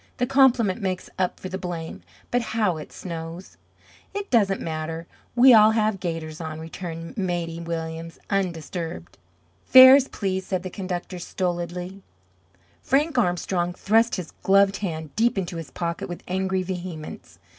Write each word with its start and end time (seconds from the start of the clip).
"The 0.17 0.25
compliment 0.25 0.81
makes 0.81 1.11
up 1.19 1.39
for 1.39 1.47
the 1.47 1.59
blame. 1.59 2.01
But 2.31 2.41
how 2.57 2.77
it 2.77 2.91
snows!" 2.91 3.55
"It 4.15 4.31
doesn't 4.31 4.59
matter. 4.59 5.05
We 5.35 5.53
all 5.53 5.69
have 5.77 5.99
gaiters 5.99 6.41
on," 6.41 6.59
returned 6.59 7.19
Maidie 7.19 7.59
Williams, 7.59 8.17
undisturbed. 8.27 9.19
"Fares, 9.63 10.07
please!" 10.07 10.43
said 10.47 10.63
the 10.63 10.71
conductor 10.71 11.19
stolidly. 11.19 12.01
Frank 12.81 13.19
Armstrong 13.19 13.73
thrust 13.75 14.15
his 14.15 14.31
gloved 14.41 14.77
hand 14.77 15.15
deep 15.15 15.37
into 15.37 15.57
his 15.57 15.69
pocket 15.69 16.09
with 16.09 16.23
angry 16.27 16.63
vehemence. 16.63 17.37